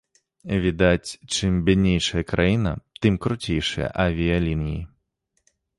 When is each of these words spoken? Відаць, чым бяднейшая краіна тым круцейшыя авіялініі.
Відаць, 0.63 1.13
чым 1.35 1.59
бяднейшая 1.69 2.23
краіна 2.33 2.71
тым 3.05 3.13
круцейшыя 3.27 3.87
авіялініі. 4.09 4.81